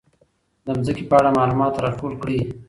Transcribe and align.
د 0.65 0.67
ځمکې 0.85 1.03
په 1.09 1.15
اړه 1.19 1.29
معلومات 1.37 1.73
راټول 1.83 2.13
کړئ. 2.21 2.37